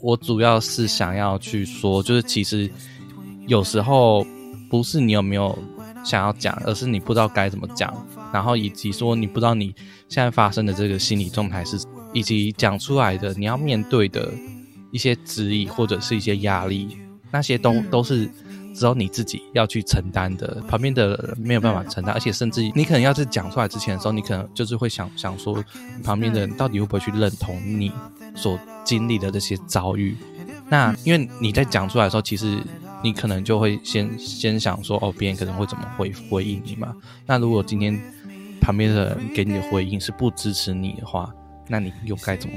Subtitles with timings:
[0.00, 2.70] 我主要是想要去说，就是其实
[3.46, 4.26] 有时候
[4.68, 5.58] 不是你有没有
[6.04, 7.92] 想要讲，而是你不知道该怎么讲，
[8.32, 9.74] 然后以及说你不知道你
[10.08, 11.78] 现在发生的这个心理状态是，
[12.12, 14.32] 以及讲出来的你要面对的
[14.90, 16.96] 一些质疑或者是一些压力，
[17.30, 18.30] 那些都都是。
[18.74, 25.62] 只有你自己要去承担的，旁边的人没有办法承担，而且甚至你可能要是讲出来之前的时候，你可能就是会想想说，
[26.02, 27.92] 旁边的人到底会不会去认同你
[28.34, 30.16] 所经历的这些遭遇？
[30.68, 32.58] 那因为你在讲出来的时候，其实
[33.02, 36.94] 你可能就会先先想说，哦，别人可能会怎么回回应你嘛？
[37.26, 38.00] 那如果今天
[38.60, 41.32] 旁边的人给你的回应是不支持你的话，
[41.66, 42.56] 那你又该怎么